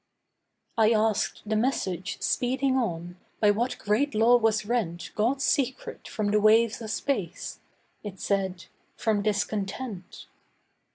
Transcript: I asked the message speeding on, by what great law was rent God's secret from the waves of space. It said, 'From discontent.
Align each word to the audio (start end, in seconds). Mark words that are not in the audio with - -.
I 0.79 0.93
asked 0.93 1.43
the 1.45 1.55
message 1.55 2.19
speeding 2.23 2.75
on, 2.75 3.17
by 3.39 3.51
what 3.51 3.77
great 3.77 4.15
law 4.15 4.35
was 4.35 4.65
rent 4.65 5.11
God's 5.13 5.43
secret 5.43 6.07
from 6.07 6.31
the 6.31 6.41
waves 6.41 6.81
of 6.81 6.89
space. 6.89 7.59
It 8.03 8.19
said, 8.19 8.65
'From 8.95 9.21
discontent. 9.21 10.25